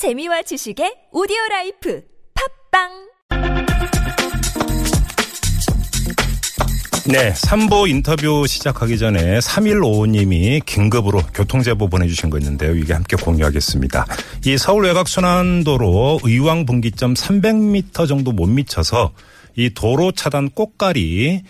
재미와 0.00 0.40
지식의 0.40 1.12
오디오 1.12 1.36
라이프 1.50 2.02
팟빵 2.72 2.88
네, 7.12 7.34
3부 7.34 7.86
인터뷰 7.90 8.46
시작하기 8.46 8.96
전에 8.96 9.40
3155님이 9.40 10.64
긴급으로 10.64 11.20
교통제보 11.34 11.90
보내주신 11.90 12.30
거 12.30 12.38
있는데요. 12.38 12.74
이게 12.76 12.94
함께 12.94 13.18
공유하겠습니다. 13.18 14.06
이 14.46 14.56
서울 14.56 14.84
외곽 14.84 15.06
순환도로 15.06 16.20
의왕 16.24 16.64
분기점 16.64 17.12
300m 17.12 18.08
정도 18.08 18.32
못 18.32 18.46
미쳐서 18.46 19.12
이 19.54 19.68
도로 19.74 20.12
차단 20.12 20.48
고깔이 20.48 21.42
어, 21.42 21.44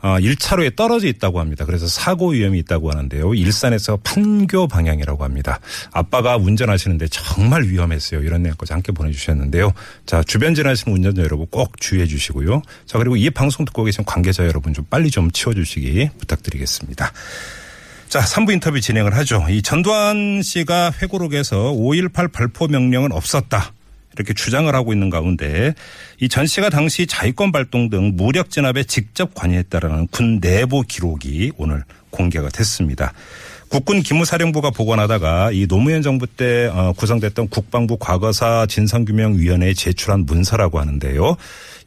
1차로에 0.00 0.76
떨어져 0.76 1.08
있다고 1.08 1.40
합니다. 1.40 1.64
그래서 1.64 1.86
사고 1.86 2.30
위험이 2.30 2.60
있다고 2.60 2.90
하는데요. 2.90 3.34
일산에서 3.34 3.98
판교 4.02 4.68
방향이라고 4.68 5.24
합니다. 5.24 5.60
아빠가 5.92 6.36
운전하시는데 6.36 7.08
정말 7.08 7.64
위험했어요. 7.64 8.22
이런 8.22 8.42
내용까지 8.42 8.72
함께 8.72 8.92
보내주셨는데요. 8.92 9.72
자, 10.06 10.22
주변 10.22 10.54
지나시는 10.54 10.96
운전자 10.96 11.22
여러분 11.22 11.46
꼭 11.50 11.80
주의해 11.80 12.06
주시고요. 12.06 12.62
자, 12.86 12.98
그리고 12.98 13.16
이 13.16 13.28
방송 13.30 13.64
듣고 13.64 13.84
계신 13.84 14.04
관계자 14.04 14.46
여러분 14.46 14.72
좀 14.72 14.84
빨리 14.88 15.10
좀 15.10 15.30
치워주시기 15.30 16.10
부탁드리겠습니다. 16.18 17.12
자, 18.08 18.20
3부 18.20 18.52
인터뷰 18.52 18.80
진행을 18.80 19.14
하죠. 19.16 19.44
이 19.50 19.60
전두환 19.60 20.40
씨가 20.42 20.92
회고록에서 21.02 21.72
5.18 21.72 22.32
발포 22.32 22.68
명령은 22.68 23.12
없었다. 23.12 23.72
이렇게 24.18 24.34
주장을 24.34 24.72
하고 24.74 24.92
있는 24.92 25.10
가운데 25.10 25.74
이 26.20 26.28
전 26.28 26.46
씨가 26.46 26.70
당시 26.70 27.06
자위권 27.06 27.52
발동 27.52 27.88
등 27.90 28.12
무력 28.14 28.50
진압에 28.50 28.84
직접 28.84 29.34
관여했다라는 29.34 30.08
군 30.08 30.40
내부 30.40 30.82
기록이 30.82 31.52
오늘 31.56 31.82
공개가 32.10 32.48
됐습니다. 32.48 33.12
국군 33.68 34.00
기무사령부가 34.00 34.70
보관하다가 34.70 35.50
이 35.52 35.66
노무현 35.66 36.00
정부 36.02 36.26
때 36.26 36.70
어, 36.72 36.92
구성됐던 36.96 37.48
국방부 37.48 37.98
과거사 37.98 38.66
진상규명위원회에 38.66 39.74
제출한 39.74 40.24
문서라고 40.26 40.80
하는데요. 40.80 41.36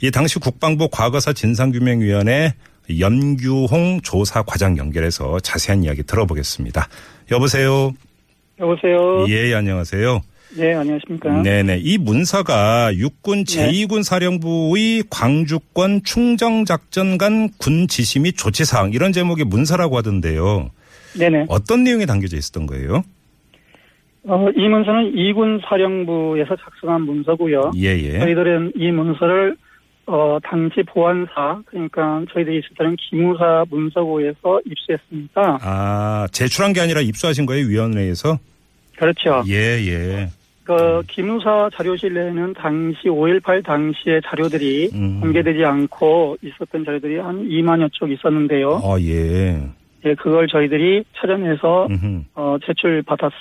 이 0.02 0.12
당시 0.12 0.38
국방부 0.40 0.90
과거사 0.90 1.34
진상규명위원회 1.34 2.54
연규홍 3.00 4.02
조사 4.04 4.42
과장 4.44 4.78
연결해서 4.78 5.40
자세한 5.40 5.84
이야기 5.84 6.04
들어보겠습니다. 6.04 6.88
여보세요. 7.32 7.94
여보세요. 8.60 9.26
예, 9.30 9.54
안녕하세요. 9.56 10.22
네, 10.58 10.74
안녕하십니까. 10.74 11.42
네네. 11.44 11.80
이 11.82 11.98
문서가 11.98 12.94
육군 12.96 13.46
제2군 13.46 14.04
사령부의 14.04 15.04
광주권 15.10 16.04
충정작전 16.04 17.18
간 17.18 17.50
군 17.58 17.88
지시 17.88 18.20
및 18.20 18.34
조치사항 18.38 18.92
이런 18.94 19.12
제목의 19.14 19.46
문서라고 19.46 19.98
하던데요. 19.98 20.70
네네. 21.18 21.46
어떤 21.50 21.84
내용이 21.84 22.06
담겨져 22.06 22.38
있었던 22.38 22.66
거예요? 22.68 23.04
어, 24.24 24.48
이 24.56 24.68
문서는 24.68 25.14
이군 25.16 25.60
사령부에서 25.68 26.56
작성한 26.58 27.02
문서고요. 27.04 27.72
예예. 27.76 28.20
저희들은 28.20 28.74
이 28.76 28.92
문서를 28.92 29.56
어, 30.08 30.38
당시 30.44 30.84
보안사, 30.84 31.62
그러니까 31.66 32.24
저희들이 32.34 32.58
있을 32.60 32.70
때는 32.78 32.96
기무사 32.98 33.64
문서고에서 33.70 34.62
입수했습니다. 34.66 35.60
아, 35.62 36.28
제출한 36.32 36.74
게 36.74 36.82
아니라 36.82 37.02
입수하신 37.02 37.46
거예요, 37.46 37.68
위원회에서? 37.68 38.38
그렇죠. 38.98 39.44
예, 39.48 39.54
예. 39.88 40.30
그 40.64 41.02
기무사 41.08 41.70
자료실 41.76 42.14
내에는 42.14 42.54
당시 42.54 43.08
5.18 43.08 43.66
당시의 43.66 44.22
자료들이 44.26 44.90
음. 44.94 45.20
공개되지 45.22 45.64
않고 45.66 46.38
있었던 46.42 46.86
자료들이 46.86 47.18
한 47.18 47.44
2만여 47.48 47.92
쪽 47.94 48.12
있었는데요. 48.12 48.80
어, 48.84 48.98
예. 49.00 49.60
예, 50.06 50.16
그걸 50.16 50.48
저희들이 50.48 51.04
찾아내서 51.20 51.88
음흠. 51.88 52.24
어, 52.36 52.58
제출 52.66 53.02
받았 53.04 53.32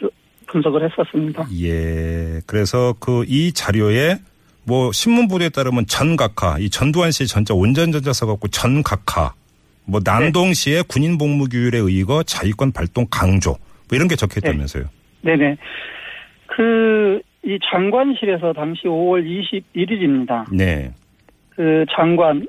분석을 0.47 0.85
했었습니다. 0.91 1.47
예. 1.62 2.41
그래서 2.47 2.95
그 2.99 3.25
이 3.29 3.53
자료에 3.53 4.17
뭐 4.65 4.93
신문 4.93 5.29
보도에 5.29 5.49
따르면 5.49 5.87
전각하, 5.87 6.57
이 6.59 6.69
전두환 6.71 7.11
씨 7.12 7.27
전자 7.27 7.55
온전전자 7.55 8.12
써갖고 8.12 8.49
전각하, 8.49 9.33
뭐 9.84 10.01
남동시의 10.05 10.84
군인 10.84 11.19
복무 11.19 11.49
규율에 11.49 11.78
의거 11.78 12.23
자위권 12.23 12.73
발동 12.73 13.06
강조, 13.11 13.50
뭐 13.50 13.97
이런 13.97 14.06
게 14.06 14.17
적혀 14.17 14.39
있다면서요. 14.39 14.84
네 15.23 15.37
네. 15.37 15.56
그, 16.60 17.22
이 17.43 17.59
장관실에서 17.72 18.53
당시 18.53 18.82
5월 18.82 19.25
21일입니다. 19.25 20.44
네. 20.54 20.91
그 21.48 21.87
장관, 21.97 22.47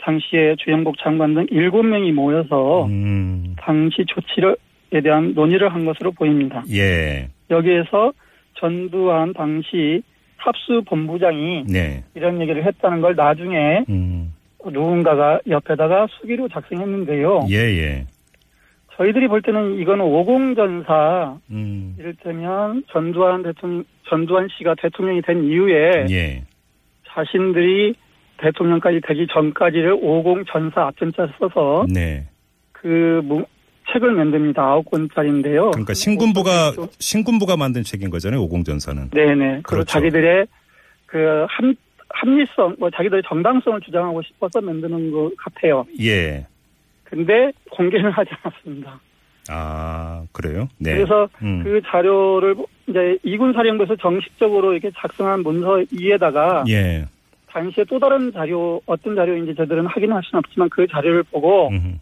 당시에 0.00 0.56
주영복 0.56 0.96
장관 0.96 1.34
등 1.34 1.44
7명이 1.46 2.12
모여서 2.14 2.86
음, 2.86 3.54
당시 3.58 4.06
조치에 4.06 5.02
대한 5.02 5.34
논의를 5.34 5.74
한 5.74 5.84
것으로 5.84 6.12
보입니다. 6.12 6.62
예. 6.72 7.28
여기에서 7.50 8.14
전두환 8.54 9.34
당시 9.34 10.02
합수 10.38 10.82
본부장이 10.86 11.64
네. 11.68 12.02
이런 12.14 12.40
얘기를 12.40 12.64
했다는 12.64 13.02
걸 13.02 13.14
나중에 13.14 13.84
음, 13.90 14.32
누군가가 14.64 15.40
옆에다가 15.46 16.06
수기로 16.18 16.48
작성했는데요. 16.48 17.46
예, 17.50 17.56
예. 17.56 18.06
저희들이 18.96 19.28
볼 19.28 19.42
때는 19.42 19.78
이거는 19.78 20.04
오공전사 20.04 21.38
음, 21.50 21.96
이를테면 21.98 22.84
전두환 22.92 23.42
대통령, 23.42 23.84
전두환 24.08 24.48
씨가 24.56 24.74
대통령이 24.80 25.22
된 25.22 25.44
이후에 25.44 26.06
예. 26.10 26.44
자신들이 27.08 27.94
대통령까지 28.38 29.00
되기 29.06 29.26
전까지를 29.32 29.92
오공 30.00 30.44
전사 30.50 30.82
앞전자 30.86 31.28
써서 31.38 31.86
네. 31.92 32.26
그 32.72 33.20
무- 33.24 33.44
책을 33.92 34.12
만듭니다. 34.12 34.62
아홉 34.62 34.90
권짜리인데요. 34.90 35.70
그러니까 35.72 35.92
신군부가, 35.92 36.72
신군부가 36.98 37.56
만든 37.58 37.82
책인 37.82 38.08
거잖아요, 38.10 38.40
오공전사는. 38.42 39.10
네네. 39.10 39.44
그리고 39.46 39.62
그렇죠. 39.62 39.84
자기들의 39.84 40.46
그 41.06 41.44
합, 41.48 41.64
합리성, 42.08 42.76
뭐 42.78 42.90
자기들의 42.90 43.22
정당성을 43.28 43.80
주장하고 43.82 44.22
싶어서 44.22 44.60
만드는 44.62 45.10
것 45.10 45.32
같아요. 45.36 45.84
예. 46.00 46.46
근데 47.04 47.52
공개는 47.70 48.10
하지 48.10 48.30
않았습니다. 48.42 49.00
아, 49.48 50.24
그래요? 50.32 50.68
네. 50.78 50.94
그래서 50.94 51.28
음. 51.42 51.62
그 51.62 51.80
자료를 51.86 52.56
이제 52.86 53.18
이군 53.22 53.52
사령부에서 53.52 53.96
정식적으로 53.96 54.72
이렇게 54.72 54.90
작성한 54.96 55.42
문서 55.42 55.82
위에다가 55.92 56.64
예. 56.68 57.06
당시에 57.48 57.84
또 57.88 57.98
다른 57.98 58.32
자료 58.32 58.80
어떤 58.86 59.14
자료인지 59.14 59.54
저들은 59.54 59.86
확인할 59.86 60.22
수는 60.24 60.38
없지만 60.40 60.68
그 60.70 60.86
자료를 60.86 61.22
보고 61.24 61.68
음흠. 61.68 61.98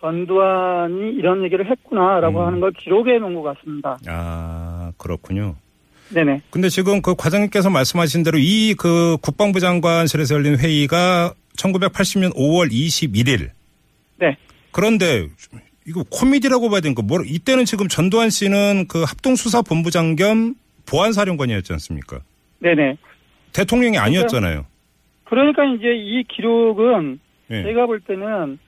전두환이 0.00 1.12
이런 1.12 1.44
얘기를 1.44 1.70
했구나라고 1.70 2.40
음. 2.40 2.46
하는 2.46 2.60
걸 2.60 2.72
기록해 2.72 3.18
놓은 3.18 3.34
것 3.34 3.42
같습니다. 3.42 3.98
아, 4.08 4.92
그렇군요. 4.96 5.54
네네. 6.12 6.40
근데 6.50 6.68
지금 6.68 7.02
그 7.02 7.14
과장님께서 7.14 7.70
말씀하신 7.70 8.24
대로 8.24 8.38
이 8.38 8.74
그 8.76 9.16
국방부 9.22 9.60
장관실에서 9.60 10.34
열린 10.34 10.58
회의가 10.58 11.34
1980년 11.56 12.34
5월 12.34 12.70
21일. 12.72 13.50
네. 14.20 14.36
그런데 14.70 15.28
이거 15.86 16.04
코미디라고 16.08 16.70
봐야 16.70 16.80
되니까 16.80 17.02
뭐 17.02 17.20
이때는 17.24 17.64
지금 17.64 17.88
전두환 17.88 18.30
씨는 18.30 18.86
그 18.88 19.02
합동수사본부장 19.02 20.16
겸 20.16 20.54
보안사령관이었지 20.86 21.72
않습니까? 21.72 22.20
네네. 22.60 22.96
대통령이 23.52 23.98
아니었잖아요. 23.98 24.66
그러니까 25.24 25.64
이제 25.64 25.88
이 25.94 26.24
기록은 26.24 27.18
예. 27.50 27.62
제가 27.62 27.86
볼 27.86 28.00
때는 28.00 28.58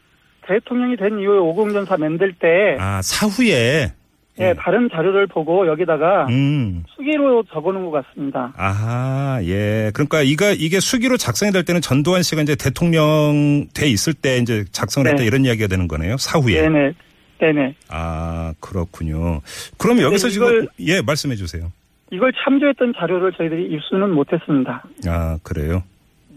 대통령이 0.47 0.97
된 0.97 1.19
이후에 1.21 1.39
오공전사 1.39 1.97
만들 1.97 2.33
때 2.33 2.77
아, 2.79 3.01
사후에. 3.03 3.93
예, 4.41 4.55
다른 4.59 4.89
자료를 4.91 5.27
보고 5.27 5.67
여기다가 5.67 6.27
음. 6.31 6.85
수기로 6.97 7.45
적어놓은 7.53 7.91
것 7.91 8.05
같습니다. 8.07 8.53
아하, 8.57 9.41
예. 9.45 9.91
그러니까 9.93 10.23
이가 10.23 10.53
이게 10.53 10.81
수기로 10.81 11.19
작성이 11.19 11.53
될 11.53 11.65
때는 11.65 11.83
전두환 11.83 12.23
씨가 12.23 12.41
이제 12.43 12.57
대통령 12.57 13.67
돼 13.75 13.89
있을 13.89 14.15
때 14.15 14.39
이제 14.39 14.65
작성을 14.73 15.07
했다 15.07 15.19
네. 15.21 15.27
이런 15.27 15.45
이야기가 15.45 15.67
되는 15.67 15.87
거네요. 15.87 16.17
사후에. 16.17 16.63
네네. 16.63 16.93
네네. 17.41 17.75
아, 17.91 18.55
그렇군요. 18.61 19.41
그럼 19.77 20.01
여기서 20.01 20.29
네, 20.29 20.33
지금 20.33 20.47
이걸- 20.49 20.69
예, 20.81 21.03
말씀해 21.03 21.35
주세요. 21.37 21.71
이걸 22.11 22.33
참조했던 22.45 22.95
자료를 22.99 23.33
저희들이 23.37 23.75
입수는 23.75 24.11
못했습니다. 24.15 24.83
아, 25.09 25.39
그래요. 25.43 25.83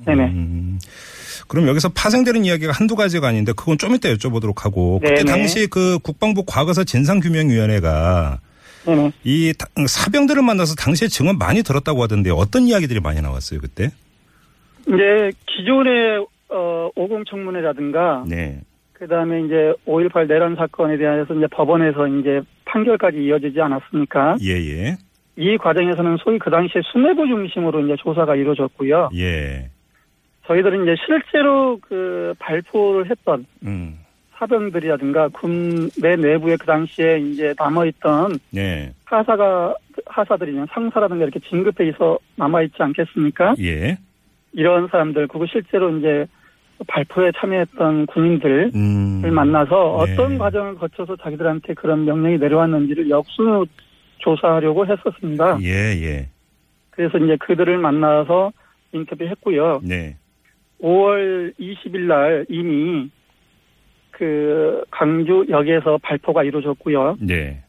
네네. 0.05 0.23
음, 0.25 0.79
그럼 1.47 1.67
여기서 1.67 1.89
파생되는 1.89 2.45
이야기가 2.45 2.71
한두 2.71 2.95
가지가 2.95 3.27
아닌데 3.27 3.53
그건 3.55 3.77
좀 3.77 3.93
이따 3.95 4.09
여쭤보도록 4.09 4.63
하고 4.63 4.99
그때 4.99 5.15
네네. 5.15 5.25
당시 5.31 5.67
그 5.67 5.99
국방부 5.99 6.43
과거사 6.45 6.83
진상규명위원회가 6.83 8.39
네네. 8.85 9.11
이 9.23 9.53
다- 9.57 9.67
사병들을 9.87 10.41
만나서 10.41 10.75
당시에 10.75 11.07
증언 11.07 11.37
많이 11.37 11.63
들었다고 11.63 12.01
하던데 12.03 12.29
어떤 12.31 12.63
이야기들이 12.63 12.99
많이 12.99 13.21
나왔어요 13.21 13.59
그때? 13.59 13.91
이제 14.87 15.31
기존의 15.47 16.25
어, 16.49 16.89
오공 16.95 17.25
청문회라든가 17.25 18.23
네. 18.27 18.61
그다음에 18.93 19.41
이제 19.41 19.73
5.18 19.87 20.27
내란 20.27 20.55
사건에 20.55 20.97
대해서 20.97 21.33
이제 21.33 21.47
법원에서 21.51 22.07
이제 22.07 22.41
판결까지 22.65 23.17
이어지지 23.17 23.59
않았습니까? 23.59 24.37
예예. 24.41 24.97
이 25.37 25.57
과정에서는 25.57 26.17
소위 26.23 26.39
그 26.39 26.49
당시에 26.49 26.81
수뇌부 26.93 27.27
중심으로 27.27 27.81
이제 27.85 27.95
조사가 28.01 28.35
이루어졌고요. 28.35 29.09
예. 29.15 29.69
저희들은 30.47 30.83
이제 30.83 30.95
실제로 31.05 31.77
그 31.81 32.33
발표를 32.39 33.09
했던 33.09 33.45
음. 33.65 33.99
사병들이라든가 34.37 35.29
군 35.29 35.89
내 36.01 36.15
내부에 36.15 36.57
그 36.57 36.65
당시에 36.65 37.19
이제 37.19 37.53
남아있던 37.57 38.37
네. 38.51 38.91
하사가 39.05 39.75
하사들이나 40.05 40.65
상사라든가 40.71 41.23
이렇게 41.23 41.39
진급해 41.39 41.87
있어 41.89 42.19
남아있지 42.35 42.75
않겠습니까? 42.77 43.55
예. 43.59 43.97
이런 44.51 44.87
사람들 44.89 45.27
그리고 45.27 45.45
실제로 45.47 45.97
이제 45.97 46.27
발포에 46.87 47.31
참여했던 47.37 48.07
군인들을 48.07 48.71
음. 48.75 49.21
만나서 49.33 50.03
네. 50.05 50.13
어떤 50.13 50.37
과정을 50.37 50.75
거쳐서 50.75 51.15
자기들한테 51.15 51.73
그런 51.73 52.03
명령이 52.05 52.37
내려왔는지를 52.37 53.09
역수 53.09 53.65
조사하려고 54.19 54.85
했었습니다. 54.85 55.59
예, 55.61 55.69
예. 56.01 56.29
그래서 56.89 57.17
이제 57.17 57.37
그들을 57.37 57.77
만나서 57.77 58.51
인터뷰했고요. 58.91 59.81
네. 59.83 60.17
5월 60.81 61.53
20일 61.59 61.99
날 62.01 62.45
이미 62.49 63.09
그 64.11 64.83
광주역에서 64.91 65.99
발포가 66.01 66.43
이루어졌고요. 66.43 67.17
네. 67.19 67.63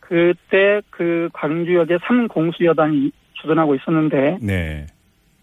그때 0.00 0.80
그 0.90 1.28
광주역에 1.32 1.96
3공수여단이 1.96 3.12
주둔하고 3.34 3.74
있었는데 3.74 4.38
네. 4.42 4.86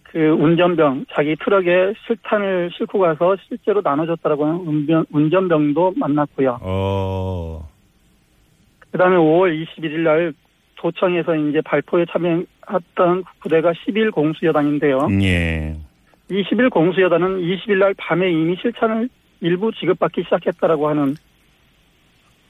그 0.04 0.19
운전병 0.30 1.06
자기 1.13 1.36
트럭에 1.36 1.94
실탄을 2.07 2.72
싣고 2.78 3.00
가서 3.00 3.36
실제로 3.48 3.81
나눠줬다라고 3.84 4.46
하는 4.46 4.60
운전, 4.62 5.06
운전병도 5.12 5.94
만났고요. 5.98 6.60
어. 6.62 7.68
그다음에 8.92 9.18
5월 9.18 9.66
21일 9.66 10.00
날 10.00 10.34
도청에서 10.78 11.36
이제 11.36 11.62
발포에 11.62 12.06
참여했던 12.12 13.24
부대가 13.42 13.74
11 13.86 14.12
공수여단인데요. 14.12 15.07
예. 15.22 15.75
21 16.30 16.69
공수여단은 16.69 17.42
20일 17.42 17.77
날 17.77 17.94
밤에 17.98 18.30
이미 18.31 18.56
실탄을 18.62 19.10
일부 19.42 19.72
지급받기 19.80 20.24
시작했다라고 20.24 20.89
하는 20.89 21.16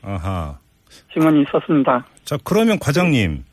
아하. 0.02 0.58
증언이 1.14 1.42
있었습니다. 1.44 2.06
자, 2.24 2.38
그러면 2.44 2.80
과장님. 2.80 3.44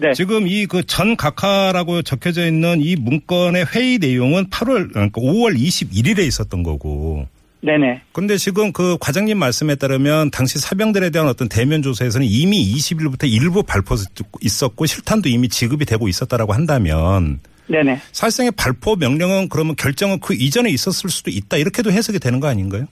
네. 0.00 0.12
지금 0.14 0.46
이 0.46 0.66
그 0.66 0.82
전 0.84 1.16
각하라고 1.16 2.02
적혀져 2.02 2.46
있는 2.46 2.80
이 2.80 2.94
문건의 2.96 3.66
회의 3.74 3.98
내용은 3.98 4.48
8월, 4.48 4.92
그러니까 4.92 5.20
5월 5.20 5.56
21일에 5.58 6.20
있었던 6.20 6.62
거고. 6.62 7.26
네네. 7.60 8.02
근데 8.12 8.36
지금 8.36 8.72
그 8.72 8.96
과장님 9.00 9.36
말씀에 9.36 9.74
따르면 9.74 10.30
당시 10.30 10.60
사병들에 10.60 11.10
대한 11.10 11.26
어떤 11.28 11.48
대면 11.48 11.82
조사에서는 11.82 12.24
이미 12.28 12.64
20일부터 12.74 13.28
일부 13.28 13.64
발포 13.64 13.96
있었고 14.40 14.86
실탄도 14.86 15.28
이미 15.28 15.48
지급이 15.48 15.84
되고 15.84 16.06
있었다라고 16.06 16.52
한다면 16.52 17.40
네네. 17.68 17.98
사실상의 18.12 18.52
발포 18.56 18.96
명령은 18.96 19.48
그러면 19.48 19.76
결정은 19.76 20.18
그 20.20 20.34
이전에 20.34 20.70
있었을 20.70 21.10
수도 21.10 21.30
있다 21.30 21.56
이렇게도 21.56 21.90
해석이 21.90 22.18
되는 22.18 22.40
거 22.40 22.48
아닌가요? 22.48 22.86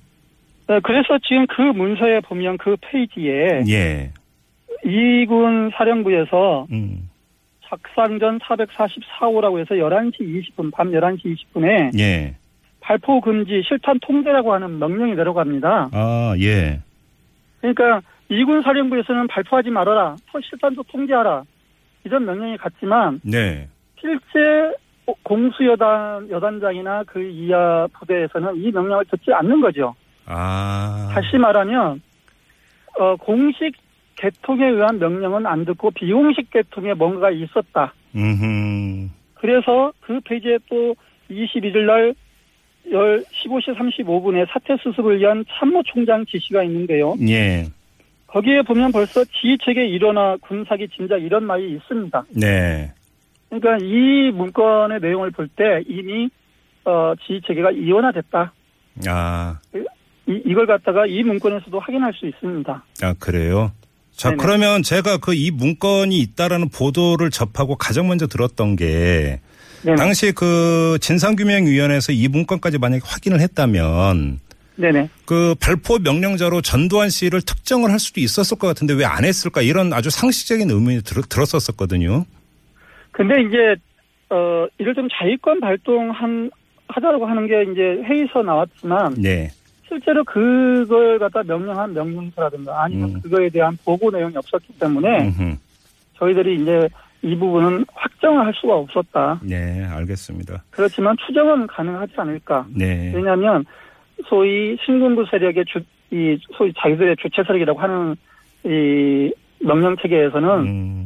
네, 0.68 0.80
그래서 0.82 1.18
지금 1.26 1.46
그 1.46 1.62
문서에 1.62 2.20
보면 2.20 2.58
그 2.58 2.76
페이지에 2.80 3.64
예. 3.68 4.10
이군 4.84 5.70
사령부에서 5.74 6.66
음. 6.70 7.08
작상전 7.68 8.38
444호라고 8.40 9.58
해서 9.58 9.74
11시 9.74 10.20
20분, 10.20 10.72
밤 10.72 10.90
11시 10.90 11.36
20분에 11.36 11.98
예. 11.98 12.34
발포 12.80 13.20
금지 13.20 13.62
실탄 13.66 13.98
통제라고 14.00 14.52
하는 14.52 14.78
명령이 14.78 15.14
내려갑니다. 15.14 15.90
아, 15.92 16.34
예. 16.38 16.80
그러니까 17.60 18.02
이군 18.28 18.62
사령부에서는 18.62 19.26
발포하지 19.28 19.70
말아라. 19.70 20.16
실탄도 20.50 20.84
통제하라. 20.84 21.42
이런 22.04 22.24
명령이 22.24 22.56
갔지만 22.58 23.20
네. 23.24 23.68
실제 24.00 24.74
공수여단 25.22 26.30
여단장이나 26.30 27.04
그 27.04 27.22
이하 27.22 27.86
부대에서는 27.98 28.56
이 28.56 28.70
명령을 28.70 29.04
듣지 29.10 29.32
않는 29.32 29.60
거죠. 29.60 29.94
아. 30.26 31.08
다시 31.12 31.36
말하면 31.38 32.02
어, 32.98 33.16
공식 33.16 33.74
개통에 34.16 34.66
의한 34.66 34.98
명령은 34.98 35.46
안 35.46 35.64
듣고 35.64 35.90
비공식 35.90 36.50
개통에 36.50 36.94
뭔가가 36.94 37.30
있었다. 37.30 37.92
음. 38.14 39.10
그래서 39.34 39.92
그 40.00 40.20
페이지에 40.20 40.58
또 40.68 40.96
21일 41.30 41.78
날 41.84 42.14
15시 42.90 43.76
35분에 43.76 44.46
사태 44.50 44.76
수습을 44.82 45.18
위한 45.18 45.44
참모총장 45.48 46.24
지시가 46.26 46.62
있는데요. 46.64 47.14
예. 47.28 47.66
거기에 48.26 48.62
보면 48.62 48.92
벌써 48.92 49.24
지휘체계 49.24 49.86
일원화 49.86 50.36
군사기 50.40 50.88
진작 50.88 51.18
이런 51.18 51.44
말이 51.44 51.72
있습니다. 51.72 52.24
네. 52.30 52.92
그러니까 53.60 53.84
이 53.84 54.30
문건의 54.32 55.00
내용을 55.00 55.30
볼 55.30 55.48
때 55.56 55.82
이미 55.88 56.28
어, 56.84 57.14
지휘 57.26 57.40
체계가 57.46 57.70
이원화됐다. 57.72 58.52
아. 59.08 59.58
이, 60.28 60.42
이걸 60.44 60.66
갖다가 60.66 61.06
이 61.06 61.22
문건에서도 61.22 61.78
확인할 61.78 62.12
수 62.14 62.26
있습니다. 62.26 62.84
아, 63.02 63.14
그래요? 63.18 63.72
자, 64.16 64.30
네네. 64.30 64.42
그러면 64.42 64.82
제가 64.82 65.18
그 65.18 65.34
이 65.34 65.50
문건이 65.50 66.18
있다라는 66.18 66.68
보도를 66.70 67.30
접하고 67.30 67.76
가장 67.76 68.08
먼저 68.08 68.26
들었던 68.26 68.76
게 68.76 69.40
네. 69.82 69.94
당시 69.94 70.32
그 70.32 70.98
진상규명위원회에서 71.00 72.12
이 72.12 72.26
문건까지 72.28 72.78
만약에 72.78 73.02
확인을 73.04 73.40
했다면 73.40 74.40
네네. 74.76 75.08
그 75.26 75.54
발포 75.60 75.98
명령자로 75.98 76.60
전두환 76.62 77.08
씨를 77.08 77.40
특정을 77.42 77.90
할 77.90 77.98
수도 77.98 78.20
있었을 78.20 78.58
것 78.58 78.66
같은데 78.66 78.94
왜 78.94 79.04
안 79.04 79.24
했을까 79.24 79.62
이런 79.62 79.92
아주 79.92 80.10
상식적인 80.10 80.70
의문이 80.70 81.02
들, 81.02 81.22
들었었거든요. 81.22 82.24
근데 83.16 83.40
이제 83.40 83.76
어 84.28 84.66
이를 84.76 84.94
좀 84.94 85.08
자위권 85.10 85.60
발동한 85.60 86.50
하자라고 86.88 87.24
하는 87.24 87.46
게 87.46 87.62
이제 87.72 88.02
회의서 88.04 88.42
나왔지만 88.42 89.14
네. 89.14 89.48
실제로 89.88 90.22
그걸 90.24 91.18
갖다 91.18 91.42
명령한 91.42 91.94
명령서라든가 91.94 92.84
아니면 92.84 93.14
음. 93.14 93.20
그거에 93.22 93.48
대한 93.48 93.78
보고 93.84 94.10
내용이 94.10 94.36
없었기 94.36 94.78
때문에 94.78 95.28
음흠. 95.28 95.56
저희들이 96.18 96.56
이제 96.56 96.88
이 97.22 97.34
부분은 97.36 97.86
확정을 97.94 98.44
할 98.44 98.52
수가 98.54 98.74
없었다. 98.74 99.40
네, 99.42 99.84
알겠습니다. 99.84 100.64
그렇지만 100.70 101.16
추정은 101.26 101.66
가능하지 101.66 102.12
않을까. 102.16 102.66
네. 102.68 103.12
왜냐하면 103.14 103.64
소위 104.28 104.76
신군부 104.84 105.24
세력의 105.30 105.64
주, 105.66 105.80
이 106.10 106.38
소위 106.56 106.72
자기들의 106.76 107.16
주체 107.16 107.42
세력이라고 107.44 107.80
하는 107.80 108.16
이 108.64 109.32
명령 109.60 109.96
체계에서는 109.96 110.48
음, 110.66 111.05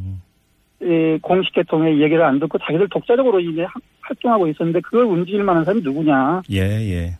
공식 1.21 1.53
계통의 1.53 2.01
얘기를 2.01 2.23
안 2.23 2.39
듣고 2.39 2.57
자기들 2.57 2.89
독자적으로 2.89 3.39
이제 3.39 3.63
하- 3.63 3.79
활동하고 4.01 4.47
있었는데 4.47 4.81
그걸 4.81 5.05
움직일 5.05 5.43
만한 5.43 5.63
사람이 5.63 5.81
누구냐. 5.83 6.41
예, 6.51 6.59
예. 6.59 7.17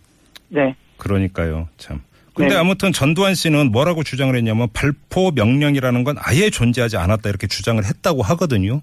네. 0.49 0.75
그러니까요. 0.97 1.67
참. 1.77 2.01
근데 2.33 2.53
네. 2.53 2.59
아무튼 2.59 2.91
전두환 2.91 3.35
씨는 3.35 3.71
뭐라고 3.71 4.03
주장을 4.03 4.33
했냐면 4.35 4.67
발포 4.73 5.31
명령이라는 5.35 6.03
건 6.03 6.15
아예 6.19 6.49
존재하지 6.49 6.97
않았다 6.97 7.29
이렇게 7.29 7.47
주장을 7.47 7.83
했다고 7.83 8.21
하거든요. 8.23 8.81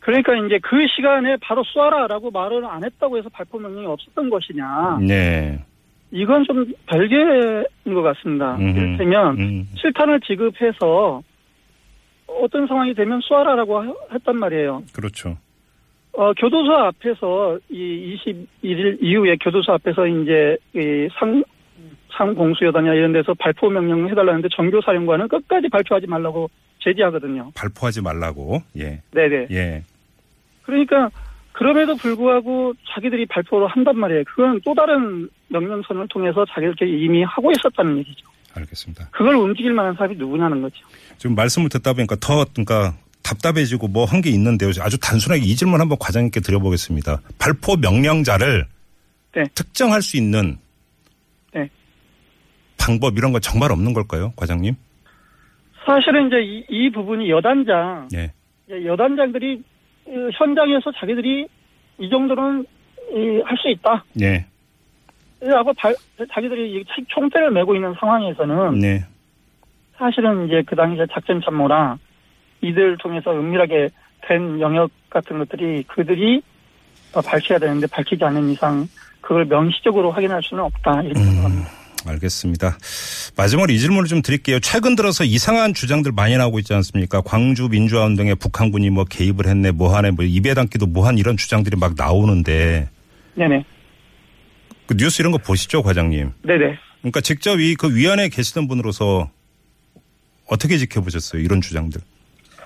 그러니까 0.00 0.34
이제 0.46 0.58
그 0.62 0.76
시간에 0.96 1.36
바로 1.42 1.62
쏴라라고 1.62 2.32
말을 2.32 2.64
안 2.64 2.82
했다고 2.82 3.18
해서 3.18 3.28
발포 3.28 3.58
명령이 3.58 3.86
없었던 3.86 4.30
것이냐. 4.30 4.98
네. 5.06 5.60
이건 6.10 6.44
좀 6.44 6.66
별개인 6.86 7.64
것 7.94 8.02
같습니다. 8.02 8.56
음흠. 8.56 8.78
이를테면 8.78 9.38
음. 9.38 9.68
실탄을 9.76 10.20
지급해서 10.20 11.22
어떤 12.40 12.66
상황이 12.66 12.94
되면 12.94 13.20
하- 13.80 13.94
했단 14.14 14.36
말이에요. 14.36 14.82
그렇죠. 14.92 15.36
어, 16.12 16.32
교도소 16.34 16.72
앞에서 16.72 17.58
이 17.68 18.16
21일 18.16 18.98
이후에 19.00 19.36
교도소 19.40 19.72
앞에서 19.72 20.06
이제 20.06 20.56
이 20.74 21.08
상, 21.18 21.42
상공수여단이나 22.16 22.94
이런 22.94 23.12
데서 23.12 23.34
발포 23.34 23.70
명령 23.70 24.08
해달라는데 24.08 24.48
정교사령관은 24.54 25.28
끝까지 25.28 25.68
발표하지 25.68 26.06
말라고 26.06 26.50
제지하거든요. 26.80 27.52
발포하지 27.54 28.02
말라고. 28.02 28.58
예. 28.78 29.02
네네. 29.12 29.46
예. 29.52 29.82
그러니까 30.62 31.10
그럼에도 31.52 31.94
불구하고 31.96 32.74
자기들이 32.94 33.26
발표를 33.26 33.66
한단 33.68 33.98
말이에요. 33.98 34.24
그건 34.26 34.60
또 34.64 34.74
다른 34.74 35.28
명령선을 35.48 36.08
통해서 36.08 36.44
자기들끼리 36.46 37.02
이미 37.04 37.22
하고 37.22 37.50
있었다는 37.52 37.98
얘기죠. 37.98 38.26
알겠습니다. 38.54 39.08
그걸 39.12 39.36
움직일 39.36 39.72
만한 39.72 39.94
사람이 39.94 40.16
누구냐는 40.16 40.62
거죠. 40.62 40.76
지금 41.18 41.34
말씀을 41.36 41.68
듣다 41.68 41.92
보니까 41.92 42.16
더 42.20 42.44
그러니까 42.52 42.94
답답해지고 43.22 43.88
뭐 43.88 44.06
한 44.06 44.22
게 44.22 44.30
있는데요. 44.30 44.70
아주 44.80 44.98
단순하게 44.98 45.42
이 45.44 45.54
질문 45.54 45.80
한번 45.80 45.98
과장님께 45.98 46.40
드려보겠습니다. 46.40 47.20
발포 47.38 47.76
명령자를 47.76 48.66
네. 49.34 49.44
특정할 49.54 50.02
수 50.02 50.16
있는 50.16 50.56
네. 51.54 51.68
방법 52.78 53.16
이런 53.18 53.32
거 53.32 53.38
정말 53.38 53.70
없는 53.72 53.92
걸까요, 53.92 54.32
과장님? 54.36 54.74
사실은 55.86 56.26
이제 56.28 56.36
이, 56.42 56.64
이 56.68 56.90
부분이 56.90 57.30
여단장, 57.30 58.08
예. 58.14 58.32
예, 58.70 58.84
여단장들이 58.86 59.62
어, 60.06 60.12
현장에서 60.34 60.90
자기들이 60.98 61.46
이 61.98 62.10
정도는 62.10 62.66
할 63.44 63.56
수 63.58 63.68
있다. 63.70 64.04
예. 64.22 64.46
라고 65.40 65.72
발- 65.74 65.96
자기들이 66.32 66.72
이 66.80 66.84
총대를 67.08 67.50
메고 67.50 67.74
있는 67.74 67.94
상황에서는 67.98 68.78
네. 68.78 69.04
사실은 69.96 70.46
이제 70.46 70.62
그 70.66 70.76
당시에 70.76 71.06
작전 71.12 71.40
참모나 71.42 71.98
이들 72.60 72.98
통해서 72.98 73.32
은밀하게 73.32 73.88
된 74.28 74.60
영역 74.60 74.90
같은 75.08 75.38
것들이 75.38 75.82
그들이 75.84 76.42
어, 77.14 77.20
밝혀야 77.22 77.58
되는데 77.58 77.86
밝히지 77.86 78.22
않는 78.22 78.50
이상 78.50 78.86
그걸 79.20 79.46
명시적으로 79.46 80.10
확인할 80.12 80.42
수는 80.42 80.62
없다 80.64 81.02
이렇게 81.02 81.20
음. 81.20 81.24
생각합니다. 81.24 81.70
알겠습니다. 82.06 82.78
마지막으로 83.36 83.72
이 83.72 83.78
질문을 83.78 84.08
좀 84.08 84.22
드릴게요. 84.22 84.58
최근 84.60 84.96
들어서 84.96 85.22
이상한 85.24 85.74
주장들 85.74 86.12
많이 86.12 86.34
나오고 86.36 86.58
있지 86.60 86.72
않습니까? 86.72 87.20
광주 87.20 87.68
민주화 87.68 88.04
운동에 88.06 88.34
북한군이 88.34 88.88
뭐 88.88 89.04
개입을 89.04 89.46
했네, 89.46 89.70
뭐 89.70 89.94
하네, 89.94 90.12
뭐 90.12 90.24
입에 90.24 90.54
담기도 90.54 90.86
뭐한 90.86 91.18
이런 91.18 91.36
주장들이 91.36 91.76
막 91.78 91.92
나오는데 91.96 92.88
네네. 93.34 93.64
그 94.90 94.96
뉴스 94.96 95.22
이런 95.22 95.30
거 95.30 95.38
보시죠, 95.38 95.82
과장님. 95.84 96.32
네네. 96.42 96.76
그러니까 96.98 97.20
직접 97.20 97.60
이 97.60 97.76
그 97.76 97.94
위원회에 97.94 98.28
계시던 98.28 98.66
분으로서 98.66 99.30
어떻게 100.48 100.76
지켜보셨어요? 100.78 101.40
이런 101.40 101.60
주장들. 101.60 102.00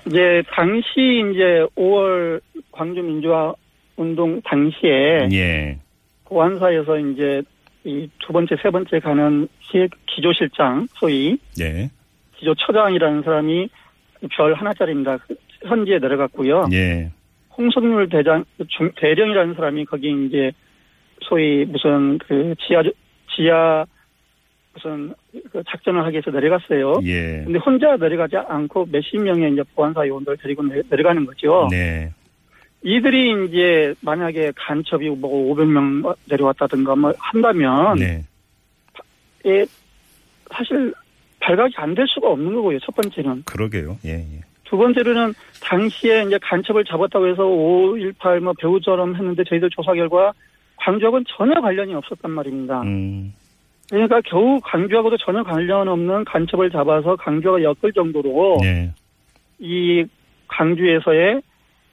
이제 0.07 0.43
당시 0.51 0.89
이제 0.97 1.67
5월 1.77 2.41
광주 2.73 3.03
민주화 3.03 3.53
운동 3.97 4.41
당시에 4.43 5.29
예. 5.33 5.79
보안사에서 6.25 6.99
이제 6.99 7.43
이 7.85 8.09
두 8.21 8.33
번째, 8.33 8.57
세 8.63 8.71
번째 8.71 8.99
가는 9.01 9.47
시 9.61 9.87
기조실장, 10.07 10.89
소위 10.95 11.37
예. 11.61 11.91
기조처장이라는 12.39 13.23
사람이 13.23 13.69
별 14.35 14.55
하나짜리입니다. 14.55 15.19
그 15.19 15.35
현지에 15.67 15.99
내려갔고요. 15.99 16.69
예. 16.73 17.11
홍석률 17.59 18.09
대장, 18.09 18.47
중, 18.69 18.91
대령이라는 18.97 19.55
사람이 19.55 19.85
거기 19.85 20.09
이제 20.27 20.53
소위 21.23 21.65
무슨 21.65 22.19
그 22.19 22.55
지하, 22.67 22.83
지하 23.35 23.85
무슨 24.75 25.15
그 25.53 25.63
작전을 25.69 26.05
하기 26.05 26.15
위해서 26.15 26.31
내려갔어요. 26.31 27.01
예. 27.05 27.43
근데 27.45 27.59
혼자 27.59 27.97
내려가지 27.97 28.37
않고 28.37 28.89
몇십 28.91 29.21
명의 29.23 29.53
이제 29.53 29.63
보안사 29.75 30.07
요원들 30.07 30.37
데리고 30.39 30.63
내, 30.65 30.83
내려가는 30.91 31.25
거죠. 31.27 31.69
네. 31.71 32.13
이들이 32.83 33.47
이제 33.49 33.95
만약에 34.03 34.53
간첩이 34.57 35.09
뭐 35.11 35.55
500명 35.55 36.15
내려왔다든가 36.29 36.97
뭐 36.97 37.13
한다면 37.19 37.97
네. 37.97 38.25
예, 39.47 39.65
사실 40.51 40.93
발각이 41.41 41.75
안 41.77 41.95
될 41.95 42.07
수가 42.09 42.31
없는 42.31 42.55
거고요. 42.55 42.79
첫 42.81 42.95
번째는. 42.97 43.43
그러게요. 43.45 43.99
예, 44.05 44.11
예. 44.19 44.41
두 44.65 44.77
번째로는 44.77 45.35
당시에 45.63 46.25
이제 46.25 46.39
간첩을 46.43 46.85
잡았다고 46.85 47.29
해서 47.29 47.43
5.18 47.45 48.41
뭐 48.41 48.53
배우처럼 48.59 49.15
했는데 49.15 49.45
저희들 49.45 49.71
조사 49.71 49.93
결과 49.95 50.33
광주하고는 50.77 51.25
전혀 51.37 51.61
관련이 51.61 51.95
없었단 51.95 52.31
말입니다. 52.31 52.83
음. 52.83 53.33
그러니까 53.91 54.21
겨우 54.25 54.61
광주하고도 54.63 55.19
전혀 55.19 55.43
관련 55.43 55.89
없는 55.89 56.25
간첩을 56.25 56.71
잡아서 56.71 57.17
광주가 57.17 57.63
엮을 57.63 57.93
정도로 57.95 58.59
예. 58.65 58.91
이 59.59 60.05
광주에서의 60.49 61.43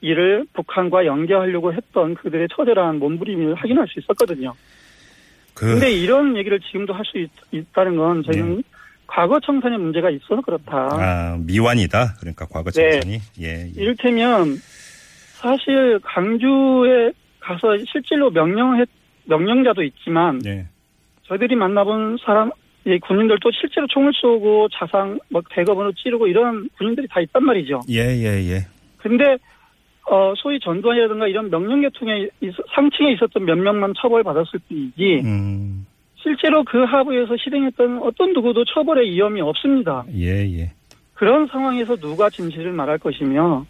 일을 0.01 0.45
북한과 0.53 1.05
연계하려고 1.05 1.73
했던 1.73 2.15
그들의 2.15 2.47
처절한 2.55 2.99
몸부림을 2.99 3.55
확인할 3.55 3.87
수 3.87 3.99
있었거든요. 3.99 4.53
그 5.53 5.65
근데 5.73 5.91
이런 5.91 6.37
얘기를 6.37 6.59
지금도 6.59 6.93
할 6.93 7.03
수 7.05 7.27
있다는 7.51 7.97
건 7.97 8.23
저희는 8.23 8.63
과거 9.05 9.39
청산의 9.41 9.77
문제가 9.77 10.09
있어서 10.09 10.41
그렇다. 10.41 10.87
아, 10.93 11.37
미완이다. 11.45 12.15
그러니까 12.19 12.45
과거 12.45 12.71
네. 12.71 12.91
청산이. 12.91 13.19
예. 13.41 13.47
예. 13.47 13.71
이를테면 13.75 14.55
사실 15.41 15.99
강주에 16.03 17.11
가서 17.53 17.77
실질로 17.91 18.29
명령했 18.31 18.87
명령자도 19.25 19.83
있지만 19.83 20.41
예. 20.45 20.65
저희들이 21.23 21.55
만나본 21.55 22.17
사람 22.25 22.51
이 22.85 22.97
군인들도 22.99 23.51
실제로 23.51 23.85
총을 23.87 24.11
쏘고 24.15 24.67
자상 24.73 25.19
뭐 25.29 25.41
대검으로 25.51 25.91
찌르고 25.93 26.27
이런 26.27 26.67
군인들이 26.77 27.07
다 27.09 27.21
있단 27.21 27.43
말이죠. 27.43 27.81
예, 27.89 27.99
예, 27.99 28.49
예. 28.51 28.59
근데 28.97 29.37
어 30.09 30.33
소위 30.35 30.59
전두환이라든가 30.59 31.27
이런 31.27 31.49
명령 31.51 31.81
계통에 31.81 32.27
있- 32.41 32.53
상층에 32.73 33.11
있었던 33.13 33.45
몇 33.45 33.55
명만 33.57 33.93
처벌 34.01 34.23
받았을 34.23 34.59
뿐이지 34.67 35.21
음. 35.23 35.85
실제로 36.15 36.63
그 36.63 36.83
하부에서 36.83 37.35
실행했던 37.37 37.99
어떤 38.01 38.33
누구도 38.33 38.65
처벌의 38.65 39.11
위험이 39.11 39.41
없습니다. 39.41 40.03
예, 40.15 40.47
예. 40.57 40.71
그런 41.13 41.45
상황에서 41.47 41.95
누가 41.97 42.29
진실을 42.31 42.71
말할 42.73 42.97
것이며 42.97 43.63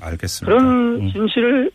알겠습니다. 0.00 0.56
그런 0.58 1.00
음. 1.02 1.10
진실을 1.12 1.70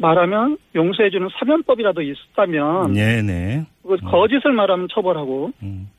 말하면 0.00 0.56
용서해주는 0.74 1.28
사면법이라도 1.38 2.02
있었다면 2.02 2.92
네, 2.92 3.22
네. 3.22 3.66
그 3.82 3.96
거짓을 3.98 4.52
말하면 4.52 4.88
처벌하고 4.92 5.52
음. 5.62 5.90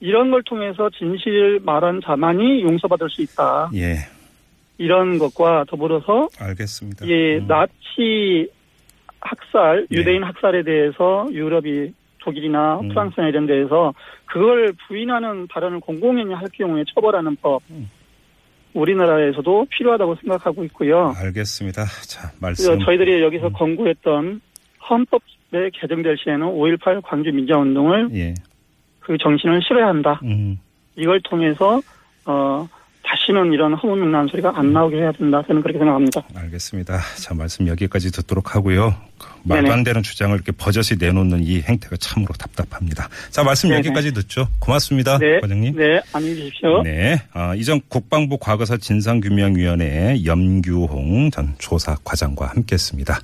이런 0.00 0.30
걸 0.30 0.42
통해서 0.42 0.90
진실을 0.90 1.60
말한 1.62 2.00
자만이 2.04 2.62
용서받을 2.62 3.08
수 3.10 3.22
있다. 3.22 3.70
예. 3.74 3.96
이런 4.78 5.18
것과 5.18 5.64
더불어서 5.68 6.28
알겠습니다. 6.40 7.06
이 7.06 7.38
음. 7.38 7.46
나치 7.46 8.50
학살, 9.20 9.86
네. 9.88 9.98
유대인 9.98 10.24
학살에 10.24 10.64
대해서 10.64 11.28
유럽이 11.30 11.92
독일이나 12.18 12.80
음. 12.80 12.88
프랑스나 12.88 13.28
이런 13.28 13.46
데에서 13.46 13.92
그걸 14.26 14.72
부인하는 14.88 15.46
발언을 15.48 15.80
공공연히 15.80 16.34
할 16.34 16.48
경우에 16.52 16.84
처벌하는 16.94 17.36
법. 17.42 17.62
음. 18.74 18.80
우리나라에서도 18.80 19.66
필요하다고 19.70 20.16
생각하고 20.16 20.64
있고요. 20.64 21.12
알겠습니다. 21.16 21.84
자, 22.06 22.32
말씀. 22.40 22.78
저희들이 22.80 23.22
여기서 23.22 23.48
음. 23.48 23.52
권고했던 23.52 24.40
헌법에 24.88 25.70
개정될 25.74 26.16
시에는 26.18 26.46
5.18 26.46 27.02
광주 27.04 27.30
민주화운동을 27.30 28.10
예. 28.14 28.34
그 29.00 29.16
정신을 29.18 29.62
실어야 29.66 29.88
한다. 29.88 30.20
음. 30.24 30.58
이걸 30.96 31.20
통해서 31.22 31.80
어 32.26 32.68
다시는 33.12 33.52
이런 33.52 33.74
허무맹랑한 33.74 34.28
소리가 34.28 34.52
안 34.56 34.72
나오게 34.72 34.96
해야 34.96 35.12
된다. 35.12 35.42
저는 35.46 35.60
그렇게 35.60 35.78
생각합니다. 35.78 36.22
알겠습니다. 36.34 36.98
자, 37.18 37.34
말씀 37.34 37.68
여기까지 37.68 38.10
듣도록 38.10 38.54
하고요. 38.54 38.94
그 39.18 39.28
말도. 39.44 39.70
안 39.72 39.84
되는 39.84 40.02
주장을 40.02 40.34
이렇게 40.34 40.50
버젓이 40.52 40.96
내놓는 40.98 41.42
이 41.42 41.60
행태가 41.60 41.96
참으로 42.00 42.32
답답합니다. 42.34 43.08
자, 43.30 43.44
말씀 43.44 43.68
네네. 43.68 43.78
여기까지 43.80 44.14
듣죠. 44.14 44.48
고맙습니다. 44.58 45.18
네, 45.18 45.40
과장님. 45.40 45.76
네, 45.76 46.00
안녕히 46.12 46.36
계십시오. 46.36 46.82
네. 46.82 47.20
아, 47.32 47.54
이전 47.54 47.80
국방부 47.88 48.38
과거사 48.38 48.78
진상규명위원회 48.78 50.24
염규홍 50.24 51.30
전 51.30 51.54
조사 51.58 51.96
과장과 52.04 52.46
함께 52.46 52.74
했습니다. 52.74 53.20